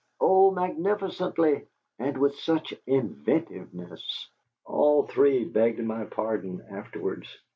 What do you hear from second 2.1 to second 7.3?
with such inventiveness! All three begged my pardon afterwards.